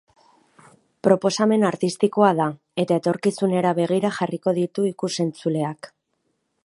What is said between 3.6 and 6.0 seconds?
begira jarriko ditu ikus-entzuleak.